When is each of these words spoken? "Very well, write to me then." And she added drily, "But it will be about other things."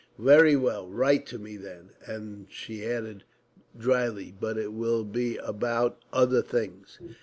"Very 0.17 0.55
well, 0.55 0.87
write 0.89 1.27
to 1.27 1.37
me 1.37 1.57
then." 1.57 1.91
And 2.07 2.47
she 2.49 2.83
added 2.83 3.23
drily, 3.77 4.31
"But 4.39 4.57
it 4.57 4.73
will 4.73 5.03
be 5.03 5.37
about 5.37 6.01
other 6.11 6.41
things." 6.41 6.97